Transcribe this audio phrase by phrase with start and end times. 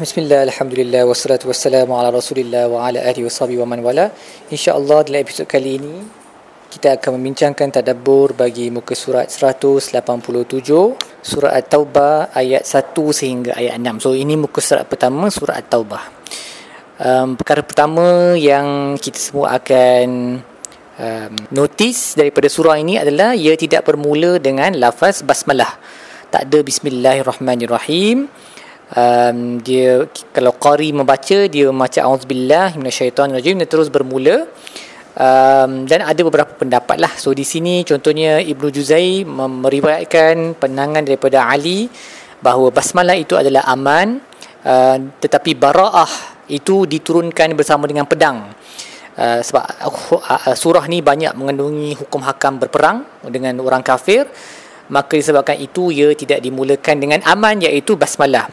[0.00, 4.08] Bismillah, Alhamdulillah, wassalatu wassalamu ala rasulillah wa ala ahli wa sahbihi wa man wala.
[4.48, 6.00] InsyaAllah dalam episod kali ini
[6.72, 10.00] Kita akan membincangkan tadabbur bagi muka surat 187
[11.20, 16.02] Surat At-Taubah ayat 1 sehingga ayat 6 So ini muka surat pertama surat At-Taubah.
[16.96, 20.40] Um, Perkara pertama yang kita semua akan
[20.96, 25.76] um, notice daripada surah ini adalah Ia tidak bermula dengan lafaz basmalah.
[26.32, 28.48] Tak ada bismillahirrahmanirrahim
[28.94, 34.46] um, dia kalau qari membaca dia membaca auzubillah minasyaitonirrajim dia terus bermula.
[35.10, 37.12] Um, dan ada beberapa pendapat lah.
[37.18, 41.90] So di sini contohnya Ibnu Juzai meriwayatkan penangan daripada Ali
[42.40, 44.22] bahawa basmalah itu adalah aman
[44.64, 46.08] uh, tetapi bara'ah
[46.48, 48.54] itu diturunkan bersama dengan pedang.
[49.18, 54.24] Uh, sebab uh, surah ni banyak mengandungi hukum hakam berperang dengan orang kafir.
[54.90, 58.50] Maka disebabkan itu ia tidak dimulakan dengan aman iaitu basmalah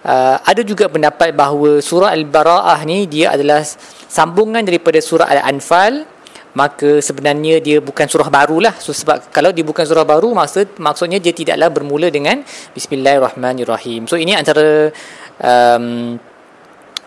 [0.00, 3.60] Uh, ada juga pendapat bahawa surah Al-Bara'ah ni dia adalah
[4.08, 6.08] sambungan daripada surah Al-Anfal.
[6.50, 8.74] Maka sebenarnya dia bukan surah baru lah.
[8.82, 12.42] So, sebab kalau dia bukan surah baru maksud, maksudnya dia tidaklah bermula dengan
[12.74, 14.10] Bismillahirrahmanirrahim.
[14.10, 14.90] So ini antara
[15.38, 16.18] um,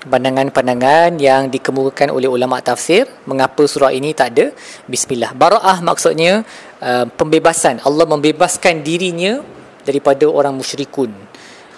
[0.07, 3.03] pandangan-pandangan yang dikemukakan oleh ulama tafsir.
[3.27, 4.45] Mengapa surah ini tak ada
[4.87, 5.35] Bismillah?
[5.35, 6.47] Bara'ah maksudnya
[6.79, 7.83] uh, pembebasan.
[7.83, 9.43] Allah membebaskan dirinya
[9.83, 11.11] daripada orang musyrikun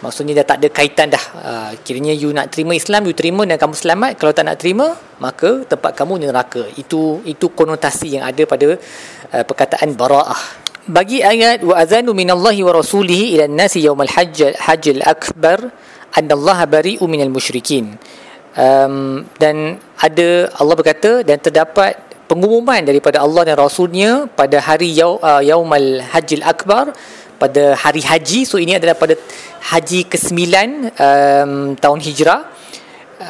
[0.04, 1.24] Maksudnya dah tak ada kaitan dah.
[1.40, 4.12] Uh, kiranya you nak terima Islam, you terima dan kamu selamat.
[4.20, 4.92] Kalau tak nak terima,
[5.24, 6.68] maka tempat kamu neraka.
[6.76, 8.76] Itu itu konotasi yang ada pada
[9.32, 10.68] uh, perkataan bara'ah.
[10.86, 15.74] Bagi ayat wa azanu minallahi wa rasulihi ila nasi yaumal hajj hajjal akbar
[16.14, 17.96] annallaha bari'u minal musyrikin.
[18.56, 22.00] Um, dan ada Allah berkata dan terdapat
[22.30, 26.94] pengumuman daripada Allah dan Rasulnya pada hari yaum, uh, yaumal hajjil akbar
[27.36, 28.48] pada hari haji.
[28.48, 29.16] So ini adalah pada
[29.72, 30.36] haji ke-9
[30.96, 32.42] um, tahun hijrah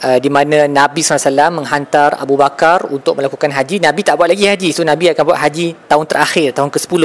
[0.05, 3.81] uh, di mana Nabi SAW menghantar Abu Bakar untuk melakukan haji.
[3.81, 4.69] Nabi tak buat lagi haji.
[4.75, 7.03] So Nabi akan buat haji tahun terakhir tahun ke-10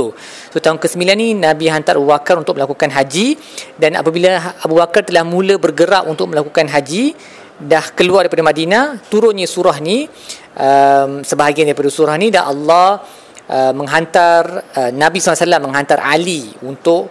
[0.52, 3.36] so tahun ke-9 ni Nabi hantar Abu Bakar untuk melakukan haji.
[3.76, 7.14] Dan apabila Abu Bakar telah mula bergerak untuk melakukan haji
[7.60, 10.08] dah keluar daripada Madinah turunnya surah ni
[10.56, 13.04] um, sebahagian daripada surah ni dan Allah
[13.50, 17.10] Uh, menghantar uh, Nabi SAW menghantar Ali untuk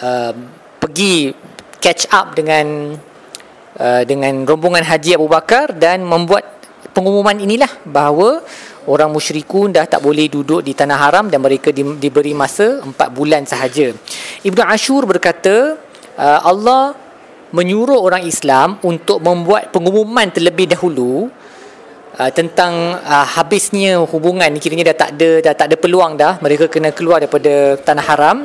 [0.00, 0.32] uh,
[0.80, 1.36] pergi
[1.76, 2.96] catch up dengan
[3.76, 6.56] uh, dengan rombongan Haji Abu Bakar dan membuat
[6.96, 8.40] pengumuman inilah bahawa
[8.88, 12.96] orang musyrikun dah tak boleh duduk di tanah haram dan mereka di, diberi masa 4
[13.12, 13.92] bulan sahaja.
[14.48, 15.76] Ibnu Ashur berkata
[16.16, 16.96] uh, Allah
[17.52, 21.30] menyuruh orang Islam untuk membuat pengumuman terlebih dahulu
[22.20, 26.40] uh, tentang uh, habisnya hubungan kiranya dah tak ada dah tak ada peluang dah.
[26.40, 28.36] Mereka kena keluar daripada tanah haram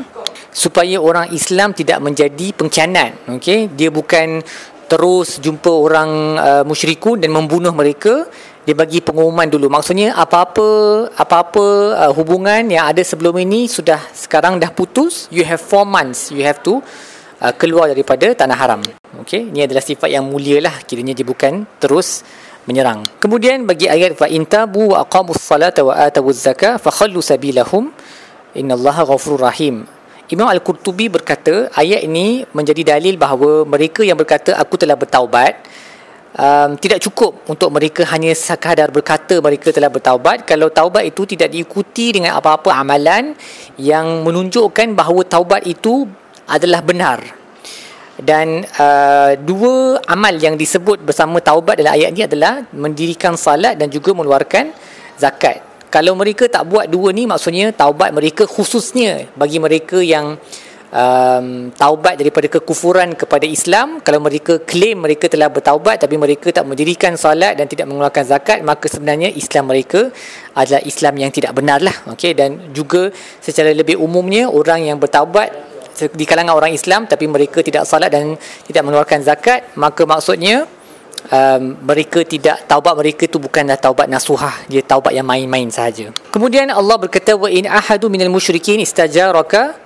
[0.52, 3.72] supaya orang Islam tidak menjadi pengkhianat okey?
[3.72, 4.44] Dia bukan
[4.92, 8.28] terus jumpa orang uh, musyrikun dan membunuh mereka.
[8.62, 9.74] Dia bagi pengumuman dulu.
[9.74, 10.68] Maksudnya apa-apa
[11.18, 11.66] apa-apa
[11.98, 16.30] uh, hubungan yang ada sebelum ini sudah sekarang dah putus you have four months.
[16.30, 16.78] You have to
[17.42, 18.82] uh, keluar daripada tanah haram
[19.26, 19.50] okey?
[19.50, 22.22] Ini adalah sifat yang mulia lah kiranya dia bukan terus
[22.70, 23.06] menyerang.
[23.18, 27.90] Kemudian bagi ayat fa intabu wa aqamus salata wa atawuz zakah fa khallu sabilahum
[28.54, 29.88] innallaha ghafurur rahim.
[30.32, 35.60] Imam Al-Qurtubi berkata ayat ini menjadi dalil bahawa mereka yang berkata aku telah bertaubat
[36.36, 41.52] um, tidak cukup untuk mereka hanya sekadar berkata mereka telah bertaubat kalau taubat itu tidak
[41.52, 43.36] diikuti dengan apa-apa amalan
[43.76, 46.08] yang menunjukkan bahawa taubat itu
[46.48, 47.41] adalah benar
[48.22, 53.90] dan uh, dua amal yang disebut bersama taubat dalam ayat ini adalah mendirikan salat dan
[53.90, 54.70] juga mengeluarkan
[55.18, 55.62] zakat.
[55.92, 60.40] Kalau mereka tak buat dua ni maksudnya taubat mereka khususnya bagi mereka yang
[60.92, 66.68] um, taubat daripada kekufuran kepada Islam kalau mereka claim mereka telah bertaubat tapi mereka tak
[66.68, 70.12] mendirikan salat dan tidak mengeluarkan zakat maka sebenarnya Islam mereka
[70.54, 72.36] adalah Islam yang tidak benar lah okay?
[72.36, 75.71] dan juga secara lebih umumnya orang yang bertaubat
[76.10, 78.34] di kalangan orang Islam tapi mereka tidak salat dan
[78.66, 80.66] tidak mengeluarkan zakat maka maksudnya
[81.30, 86.74] um, mereka tidak taubat mereka itu bukanlah taubat nasuhah dia taubat yang main-main sahaja kemudian
[86.74, 89.78] Allah berkata wa in ahadu minal musyrikin istajaraka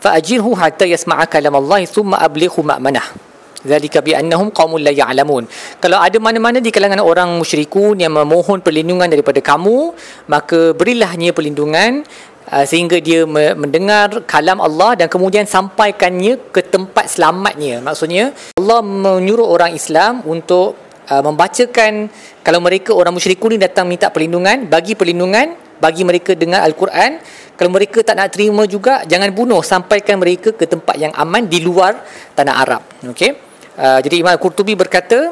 [0.00, 3.28] fa ajirhu hatta yasma'a kalam Allah thumma ablighu ma'manah
[3.58, 5.42] Zalika bi annahum qaumun la ya'lamun.
[5.82, 9.98] Kalau ada mana-mana di kalangan orang musyrikun yang memohon perlindungan daripada kamu,
[10.30, 12.06] maka berilahnya perlindungan
[12.48, 17.84] sehingga dia mendengar kalam Allah dan kemudian sampaikannya ke tempat selamatnya.
[17.84, 22.08] Maksudnya Allah menyuruh orang Islam untuk uh, membacakan
[22.40, 27.20] kalau mereka orang musyrikun datang minta perlindungan bagi perlindungan bagi mereka dengar Al-Quran.
[27.58, 29.60] Kalau mereka tak nak terima juga jangan bunuh.
[29.60, 32.00] Sampaikan mereka ke tempat yang aman di luar
[32.32, 32.82] tanah Arab.
[33.12, 33.34] Okey?
[33.78, 35.30] Uh, jadi Imam Qurtubi berkata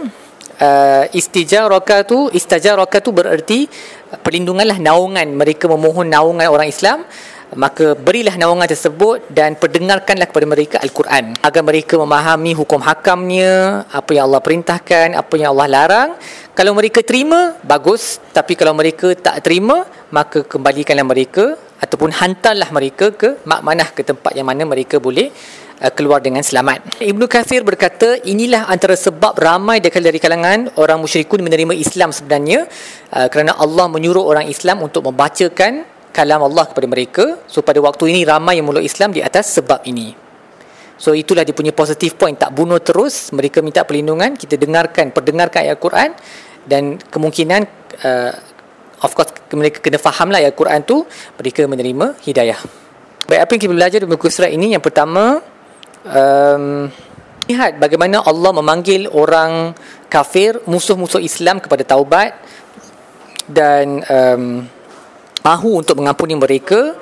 [0.60, 3.68] uh, istijaraka tu istajaraka tu bererti
[4.22, 5.28] perlindunganlah naungan.
[5.36, 7.04] Mereka memohon naungan orang Islam
[7.54, 11.38] maka berilah naungan tersebut dan perdengarkanlah kepada mereka Al-Quran.
[11.38, 16.10] Agar mereka memahami hukum hakamnya apa yang Allah perintahkan apa yang Allah larang.
[16.58, 18.18] Kalau mereka terima bagus.
[18.34, 24.32] Tapi kalau mereka tak terima maka kembalikanlah mereka ataupun hantarlah mereka ke makmanah ke tempat
[24.34, 25.28] yang mana mereka boleh
[25.80, 27.00] uh, keluar dengan selamat.
[27.00, 32.68] Ibnu Kathir berkata inilah antara sebab ramai dari kalangan orang musyrikun menerima Islam sebenarnya
[33.12, 35.84] uh, kerana Allah menyuruh orang Islam untuk membacakan
[36.16, 37.24] kalam Allah kepada mereka.
[37.44, 40.16] So pada waktu ini ramai yang meluk Islam di atas sebab ini.
[40.96, 45.68] So itulah dia punya positive point tak bunuh terus mereka minta perlindungan kita dengarkan perdengarkan
[45.68, 46.16] ayat Quran
[46.64, 47.60] dan kemungkinan
[48.00, 48.32] uh,
[49.04, 51.04] of course mereka kena fahamlah ayat Quran tu
[51.36, 52.56] mereka menerima hidayah.
[53.28, 55.44] Baik apa yang kita belajar di buku surat ini yang pertama
[56.08, 56.88] um,
[57.46, 59.74] lihat bagaimana Allah memanggil orang
[60.10, 62.34] kafir musuh-musuh Islam kepada taubat
[63.46, 64.66] dan um,
[65.46, 66.98] mahu untuk mengampuni mereka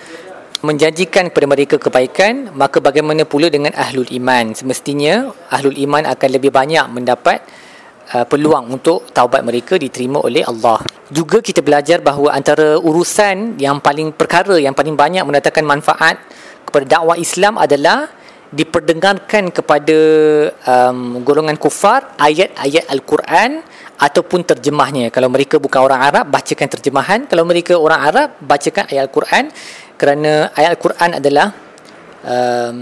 [0.65, 2.53] menjanjikan kepada mereka kebaikan.
[2.56, 4.56] Maka bagaimana pula dengan ahlul iman?
[4.56, 7.45] Semestinya ahlul iman akan lebih banyak mendapat
[8.17, 10.81] uh, peluang untuk taubat mereka diterima oleh Allah.
[11.12, 16.17] Juga kita belajar bahawa antara urusan yang paling perkara yang paling banyak mendatangkan manfaat
[16.65, 18.09] kepada dakwah Islam adalah
[18.55, 19.99] diperdengarkan kepada
[20.62, 23.61] um, golongan kufar ayat-ayat Al-Quran
[23.99, 25.11] ataupun terjemahnya.
[25.11, 27.21] Kalau mereka bukan orang Arab, bacakan terjemahan.
[27.27, 29.45] Kalau mereka orang Arab, bacakan ayat Al-Quran
[29.99, 31.47] kerana ayat Al-Quran adalah
[32.23, 32.75] um,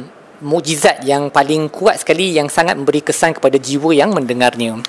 [0.42, 4.82] mujizat yang paling kuat sekali yang sangat memberi kesan kepada jiwa yang mendengarnya.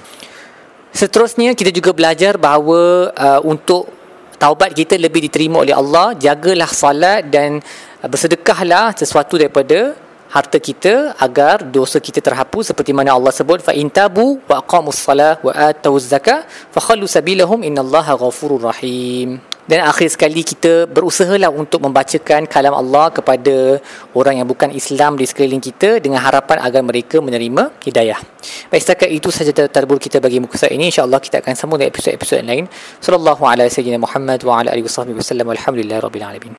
[0.94, 3.90] Seterusnya kita juga belajar bahawa uh, untuk
[4.38, 7.64] taubat kita lebih diterima oleh Allah, jagalah salat dan
[8.04, 9.96] bersedekahlah sesuatu daripada
[10.36, 10.94] harta kita
[11.26, 16.06] agar dosa kita terhapus seperti mana Allah sebut fa intabu wa aqamus salah wa atuz
[16.14, 16.40] zakah
[16.76, 23.08] fa khallu sabilahum innallaha ghafurur rahim dan akhir sekali kita berusahalah untuk membacakan kalam Allah
[23.16, 23.80] kepada
[24.12, 28.20] orang yang bukan Islam di sekeliling kita dengan harapan agar mereka menerima hidayah.
[28.68, 31.96] Baik setakat itu saja tadabbur kita bagi muka surat ini insya-Allah kita akan sambung dengan
[31.96, 32.68] episod-episod lain.
[33.00, 36.52] Sallallahu alaihi wasallam Muhammad wa ala alihi wasallam walhamdulillahirabbil alamin.